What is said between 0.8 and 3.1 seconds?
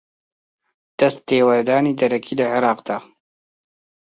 دەستێوەردانی دەرەکی لە عێراقدا